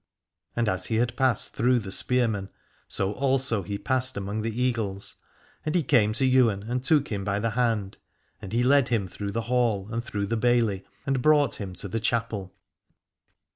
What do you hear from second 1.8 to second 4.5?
spearmen so also he passed among